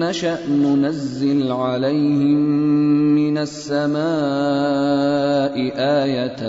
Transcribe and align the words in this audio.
نشأ 0.00 0.46
ننزل 0.48 1.52
عليهم 1.52 2.40
من 3.14 3.38
السماء 3.38 4.00
آية 5.76 6.42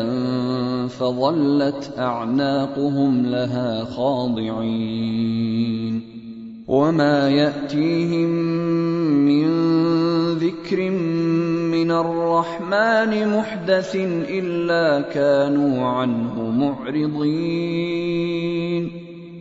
فظلت 0.88 1.94
أعناقهم 1.98 3.26
لها 3.26 3.84
خاضعين. 3.84 5.32
وما 6.68 7.30
يأتيهم 7.30 8.30
من 9.26 9.48
ذكر 10.34 10.90
من 11.72 11.92
الرحمن 11.92 13.38
محدث 13.38 13.96
إلا 14.30 15.02
كانوا 15.02 15.86
عنه 15.86 16.52
معرضين. 16.52 17.92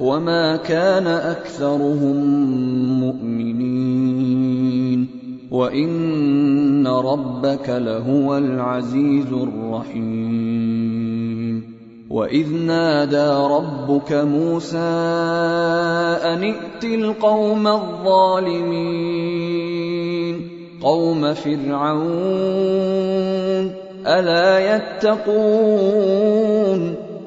وما 0.00 0.56
كان 0.56 1.06
اكثرهم 1.06 2.16
مؤمنين 3.00 4.66
وان 5.50 6.86
ربك 6.86 7.68
لهو 7.68 8.38
العزيز 8.38 9.32
الرحيم 9.32 10.56
واذ 12.10 12.52
نادى 12.54 13.28
ربك 13.54 14.12
موسى 14.12 14.78
ان 16.24 16.42
ائت 16.42 16.84
القوم 16.84 17.66
الظالمين 17.66 19.16
قوم 20.82 21.34
فرعون 21.34 22.06
الا 24.06 24.76
يتقون 24.76 26.26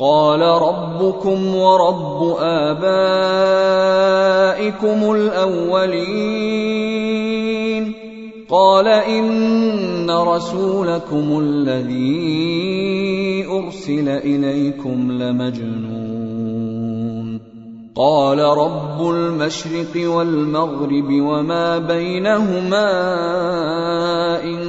قال 0.00 0.40
ربكم 0.40 1.54
ورب 1.54 2.36
آبائكم 2.40 2.80
الأولين. 5.14 7.94
قال 8.50 8.88
إن 8.88 10.10
رسولكم 10.10 11.40
الذي 11.42 13.46
أرسل 13.46 14.08
إليكم 14.08 15.12
لمجنون. 15.12 17.40
قال 17.96 18.38
رب 18.38 19.10
المشرق 19.10 20.10
والمغرب 20.10 21.10
وما 21.10 21.78
بينهما 21.78 22.90
إن 24.44 24.60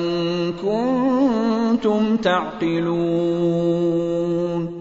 كنتم 0.53 2.17
تعقلون. 2.17 4.80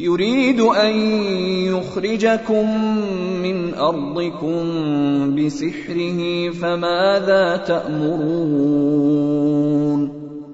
يريد 0.00 0.60
أن 0.60 0.96
يخرجكم 1.66 2.94
من 3.42 3.74
أرضكم 3.74 4.62
بسحره 5.36 6.50
فماذا 6.50 7.56
تأمرون؟ 7.56 9.00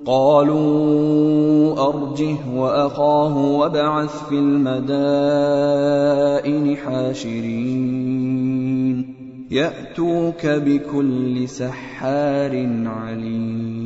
قالوا 0.06 1.88
أرجه 1.88 2.37
وأخاه 2.56 3.37
وابعث 3.56 4.28
في 4.28 4.34
المدائن 4.34 4.76
حاشرين. 6.76 8.16
يأتوك 9.50 10.46
بكل 10.46 11.49
سحار 11.49 12.69
عليم. 12.87 13.85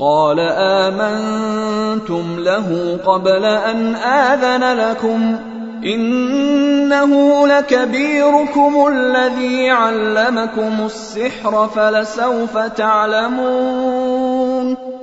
قال 0.00 0.40
آمنتم 0.40 2.24
له 2.38 2.98
قبل 3.06 3.44
أن 3.44 3.94
آذن 3.94 4.90
لكم. 4.90 5.36
إنه 5.84 7.46
لكبيركم 7.46 8.86
الذي 8.88 9.70
علمكم 9.70 10.72
السحر 10.84 11.68
فلسوف 11.68 12.58
تعلمون. 12.58 13.91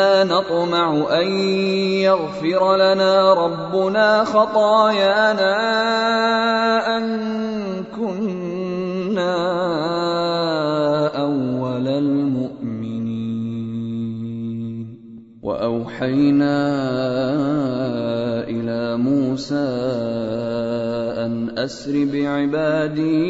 إنا 0.00 0.24
نطمع 0.24 1.20
أن 1.20 1.28
يغفر 2.08 2.76
لنا 2.76 3.34
ربنا 3.34 4.24
خطايانا 4.24 5.56
أن 6.96 7.04
كنا 7.96 9.36
أول 11.20 11.88
المؤمنين. 11.88 13.10
وأوحينا 15.42 16.56
إلى 18.48 18.96
موسى 18.96 19.68
أن 21.24 21.58
أسر 21.58 22.04
بعبادي 22.12 23.28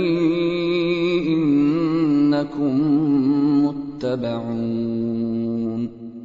إنكم 1.34 2.74
متبعون. 3.66 5.49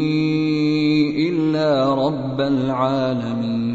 إلا 1.30 1.96
رب 1.96 2.42
العالمين 2.42 3.72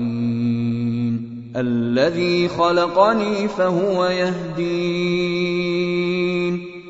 الذي 1.57 2.49
خلقني 2.49 3.49
فهو 3.49 4.05
يهدين 4.07 5.66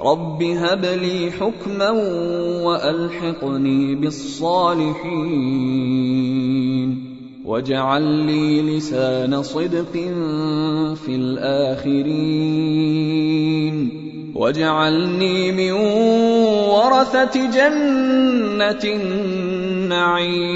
رب 0.00 0.42
هب 0.42 0.84
لي 0.84 1.30
حكما 1.30 1.90
والحقني 2.62 3.94
بالصالحين 3.94 5.06
واجعل 7.44 8.02
لي 8.02 8.62
لسان 8.62 9.42
صدق 9.42 9.92
في 11.04 11.08
الاخرين 11.08 12.56
واجعلني 14.34 15.52
من 15.52 15.72
ورثة 16.70 17.50
جنة 17.50 18.84
النعيم 18.84 20.46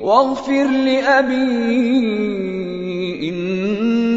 واغفر 0.00 0.64
لأبي 0.64 2.49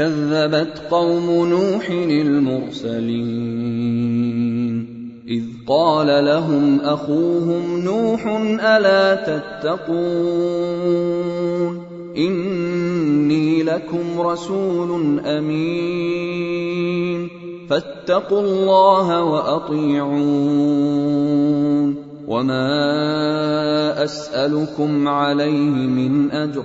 كذبت 0.00 0.82
قوم 0.90 1.48
نوح 1.48 1.90
المرسلين. 1.90 3.10
إذ 5.28 5.42
قال 5.66 6.24
لهم 6.24 6.80
أخوهم 6.80 7.84
نوح 7.84 8.26
ألا 8.60 9.14
تتقون؟ 9.14 10.00
إني 12.16 13.62
لكم 13.62 14.20
رسول 14.20 15.20
أمين. 15.20 17.28
فاتقوا 17.70 18.40
الله 18.40 19.24
وأطيعون. 19.24 20.10
وما 22.28 24.04
أسألكم 24.04 25.08
عليه 25.08 25.70
من 25.70 26.30
أجر. 26.30 26.64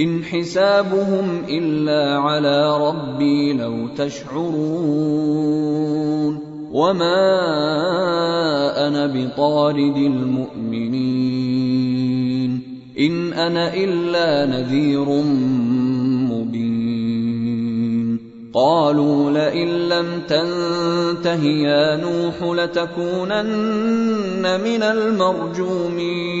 إن 0.00 0.24
حسابهم 0.24 1.44
إلا 1.48 2.18
على 2.18 2.88
ربي 2.88 3.52
لو 3.52 3.88
تشعرون 3.96 4.50
وما 6.72 7.26
أنا 8.86 9.06
بطارد 9.06 9.96
المؤمنين 9.96 11.30
إن 12.98 13.32
أنا 13.32 13.74
إلا 13.74 14.46
نذير 14.46 15.08
قالوا 18.54 19.30
لئن 19.30 19.68
لم 19.68 20.22
تنته 20.28 21.44
يا 21.44 21.96
نوح 21.96 22.42
لتكونن 22.42 23.40
من 24.64 24.82
المرجومين 24.82 26.40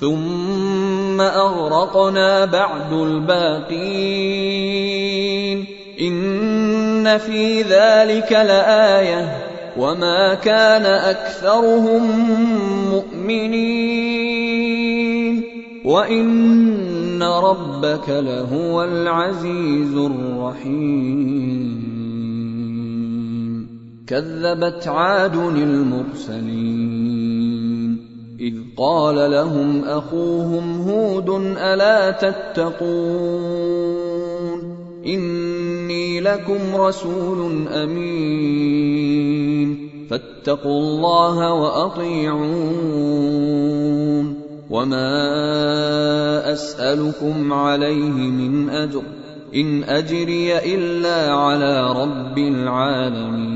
ثم 0.00 1.20
أغرقنا 1.20 2.44
بعد 2.44 2.92
الباقين. 2.92 3.76
إن 6.00 7.18
في 7.18 7.62
ذلك 7.62 8.32
لآية. 8.32 9.46
وما 9.78 10.34
كان 10.34 10.86
أكثرهم 10.86 12.30
مؤمنين. 12.90 14.36
وإن 15.84 17.22
ربك 17.22 18.08
لهو 18.08 18.84
العزيز 18.84 19.96
الرحيم. 19.96 21.86
كذبت 24.06 24.88
عاد 24.88 25.36
المرسلين. 25.36 27.35
قال 28.76 29.30
لهم 29.30 29.84
أخوهم 29.84 30.80
هود 30.80 31.30
ألا 31.58 32.10
تتقون 32.10 33.56
إني 35.06 36.20
لكم 36.20 36.58
رسول 36.74 37.68
أمين 37.68 39.16
فاتقوا 40.10 40.80
الله 40.80 41.52
وأطيعون 41.52 42.46
وما 44.70 46.52
أسألكم 46.52 47.52
عليه 47.52 48.30
من 48.30 48.70
أجر 48.70 49.02
إن 49.54 49.84
أجري 49.84 50.58
إلا 50.74 51.32
على 51.32 51.92
رب 51.92 52.38
العالمين 52.38 53.55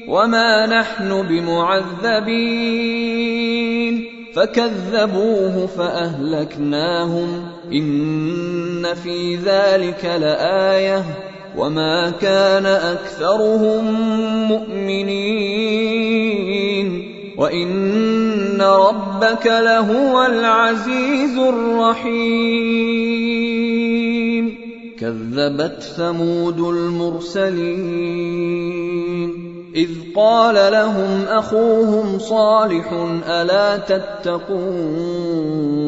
وما 0.09 0.67
نحن 0.67 1.23
بمعذبين. 1.23 4.05
فكذبوه 4.35 5.67
فأهلكناهم. 5.67 7.47
إن 7.73 8.95
في 8.95 9.37
ذلك 9.37 10.05
لآية. 10.05 11.28
وما 11.59 12.11
كان 12.11 12.67
اكثرهم 12.67 13.85
مؤمنين 14.49 15.89
وان 17.39 18.63
ربك 18.63 19.47
لهو 19.47 20.27
العزيز 20.27 21.39
الرحيم 21.39 22.89
كذبت 25.01 25.83
ثمود 25.83 26.61
المرسلين 26.61 28.09
اذ 29.75 29.91
قال 30.17 30.73
لهم 30.73 31.25
اخوهم 31.29 32.19
صالح 32.19 32.93
الا 33.29 33.77
تتقون 33.77 35.88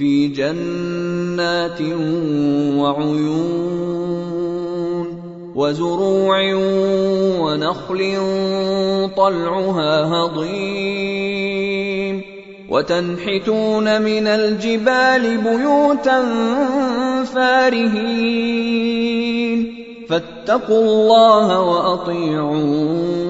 في 0.00 0.28
جنات 0.28 1.80
وعيون 2.80 3.90
وزروع 5.54 6.54
ونخل 7.40 8.16
طلعها 9.16 10.04
هضيم 10.14 11.20
وتنحتون 12.68 14.02
من 14.02 14.26
الجبال 14.26 15.38
بيوتا 15.38 16.24
فارهين 17.24 18.70
فاتقوا 20.08 20.84
الله 20.84 21.60
وأطيعون 21.60 23.29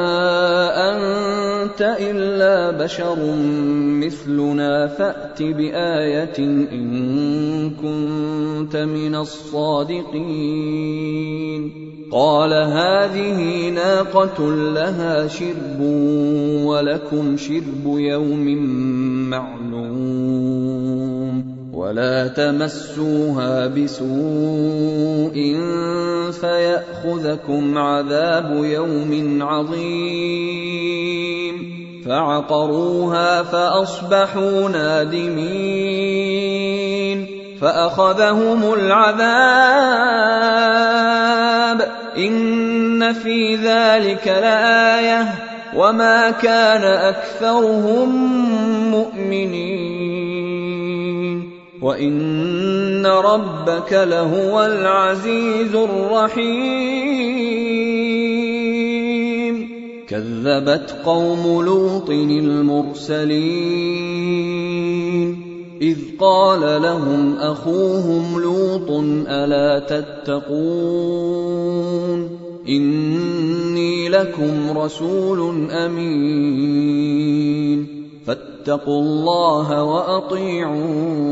بشر 2.83 3.35
مثلنا 4.01 4.87
فأت 4.87 5.43
بآية 5.43 6.37
إن 6.71 7.69
كنت 7.69 8.77
من 8.77 9.15
الصادقين. 9.15 10.31
قال 12.11 12.53
هذه 12.53 13.69
ناقة 13.69 14.55
لها 14.55 15.27
شرب 15.27 15.81
ولكم 16.65 17.37
شرب 17.37 17.85
يوم 17.85 18.45
معلوم. 19.29 20.51
ولا 21.73 22.27
تمسوها 22.27 23.67
بسوء 23.67 25.35
فيأخذكم 26.31 27.77
عذاب 27.77 28.63
يوم 28.63 29.37
عظيم. 29.41 31.20
فعقروها 32.05 33.43
فأصبحوا 33.43 34.69
نادمين 34.69 35.41
فأخذهم 37.61 38.73
العذاب 38.73 39.31
إن 42.17 43.13
في 43.13 43.55
ذلك 43.55 44.27
لآية 44.27 45.27
وما 45.75 46.31
كان 46.31 46.83
أكثرهم 46.83 48.09
مؤمنين 48.91 50.31
وإن 51.81 53.05
ربك 53.05 53.93
لهو 53.93 54.65
العزيز 54.65 55.75
الرحيم 55.75 57.21
كذبت 60.11 60.95
قوم 61.05 61.65
لوط 61.65 62.09
المرسلين. 62.09 63.31
إذ 65.81 65.97
قال 66.19 66.81
لهم 66.81 67.35
أخوهم 67.35 68.41
لوط 68.41 68.91
ألا 69.27 69.79
تتقون؟ 69.79 70.69
إني 72.69 74.09
لكم 74.09 74.77
رسول 74.77 75.71
أمين. 75.71 77.11
فاتقوا 78.25 79.01
الله 79.01 79.83
وأطيعون. 79.83 81.31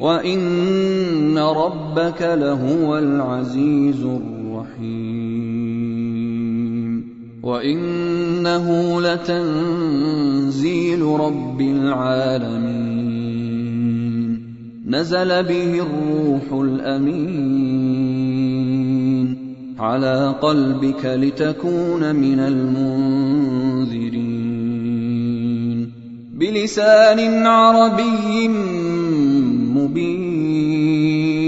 وان 0.00 1.38
ربك 1.38 2.22
لهو 2.22 2.98
العزيز 2.98 4.04
الرحيم 4.04 5.38
وانه 7.42 9.00
لتنزيل 9.00 11.02
رب 11.02 11.60
العالمين 11.60 13.08
نزل 14.86 15.42
به 15.42 15.82
الروح 15.82 16.52
الامين 16.52 17.88
على 19.78 20.34
قلبك 20.42 21.04
لتكون 21.04 22.16
من 22.16 22.40
المنذرين 22.40 24.18
بلسان 26.34 27.46
عربي 27.46 28.48
مبين 29.78 31.38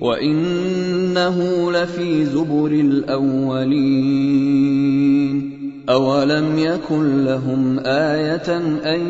وإنه 0.00 1.70
لفي 1.72 2.24
زبر 2.24 2.70
الأولين 2.70 4.24
أولم 5.88 6.58
يكن 6.58 7.24
لهم 7.24 7.78
آية 7.78 8.56
أن 8.94 9.00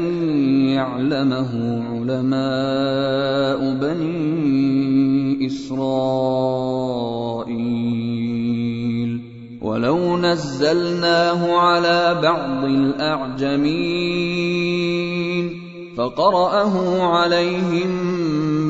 يعلمه 0.68 1.82
علماء 1.90 3.74
بني 3.74 5.46
إسرائيل 5.46 6.84
ولو 9.62 10.16
نزلناه 10.16 11.56
على 11.56 12.20
بعض 12.22 12.64
الأعجمين 12.64 14.04
فقرأه 15.96 17.02
عليهم 17.02 18.13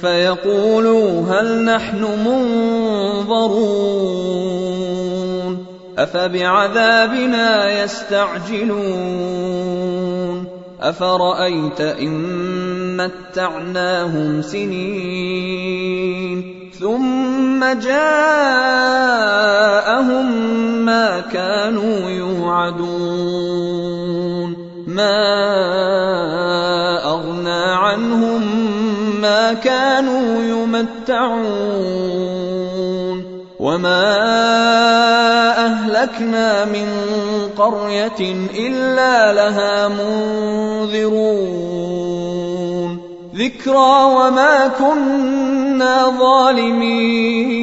فيقولوا 0.00 1.22
هل 1.22 1.64
نحن 1.64 2.04
منظرون 2.26 3.78
أفبعذابنا 5.98 7.82
يستعجلون 7.82 9.28
أفرأيت 10.80 11.80
إن 11.80 12.96
متعناهم 12.96 14.42
سنين 14.42 15.88
ثم 16.80 17.64
جاءهم 17.64 18.28
ما 20.84 21.20
كانوا 21.20 22.10
يوعدون 22.10 23.48
ما 24.86 26.47
كانوا 29.52 30.42
يمتعون 30.42 31.48
وما 33.58 34.16
أهلكنا 35.66 36.64
من 36.64 36.88
قرية 37.56 38.36
إلا 38.54 39.32
لها 39.32 39.88
منذرون. 39.88 41.48
ذكرى 43.34 44.04
وما 44.04 44.68
كنا 44.78 46.14
ظالمين 46.18 47.58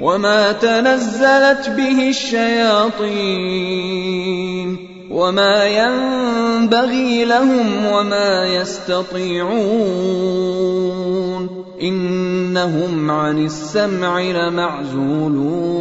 وما 0.00 0.52
تنزلت 0.52 1.68
به 1.68 2.08
الشياطين. 2.08 3.70
وما 5.10 5.64
ينبغي 5.64 7.24
لهم 7.24 7.86
وما 7.86 8.46
يستطيعون 8.46 9.60
انهم 11.82 13.10
عن 13.10 13.44
السمع 13.44 14.20
لمعزولون 14.20 15.80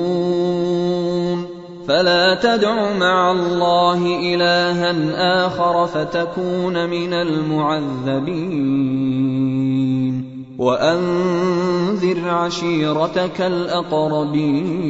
فلا 1.87 2.35
تدع 2.35 2.93
مع 2.93 3.31
الله 3.31 4.19
الها 4.33 5.45
اخر 5.45 5.87
فتكون 5.87 6.89
من 6.89 7.13
المعذبين 7.13 8.69
وانذر 10.57 12.29
عشيرتك 12.29 13.41
الاقربين 13.41 14.89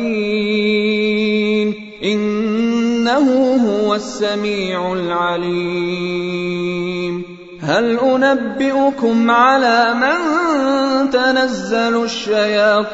إنه 2.04 3.56
هو 3.68 3.94
السميع 3.94 4.92
العليم. 4.92 6.62
هل 7.60 7.98
أنبئكم 7.98 9.30
على 9.30 9.94
من 9.94 10.14
تنزل 11.10 12.04
الشياطين؟ 12.04 12.92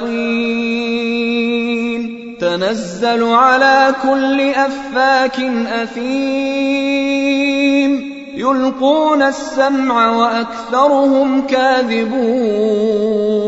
تنزل 2.40 3.24
على 3.24 3.94
كل 4.02 4.40
أفاك 4.40 5.40
أثيم. 5.82 7.28
يلقون 8.36 9.22
السمع 9.22 10.16
وأكثرهم 10.16 11.46
كاذبون. 11.46 13.47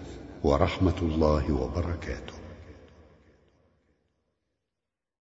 ورحمة 0.43 0.99
الله 1.01 1.53
وبركاته. 1.53 2.40